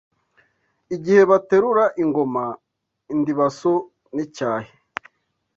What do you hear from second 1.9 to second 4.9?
ingoma. Indibaso n’icyahi